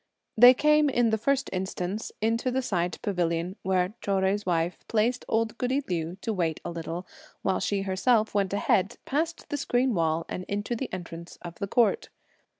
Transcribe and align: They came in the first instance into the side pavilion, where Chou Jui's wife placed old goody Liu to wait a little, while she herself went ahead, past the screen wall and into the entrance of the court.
They 0.35 0.55
came 0.55 0.89
in 0.89 1.11
the 1.11 1.17
first 1.19 1.47
instance 1.53 2.11
into 2.21 2.49
the 2.49 2.63
side 2.63 2.97
pavilion, 3.03 3.55
where 3.61 3.93
Chou 4.01 4.13
Jui's 4.13 4.47
wife 4.47 4.79
placed 4.87 5.23
old 5.27 5.59
goody 5.59 5.83
Liu 5.87 6.17
to 6.21 6.33
wait 6.33 6.59
a 6.65 6.71
little, 6.71 7.05
while 7.43 7.59
she 7.59 7.83
herself 7.83 8.33
went 8.33 8.51
ahead, 8.51 8.97
past 9.05 9.49
the 9.49 9.57
screen 9.57 9.93
wall 9.93 10.25
and 10.27 10.43
into 10.45 10.75
the 10.75 10.91
entrance 10.91 11.37
of 11.43 11.53
the 11.59 11.67
court. 11.67 12.09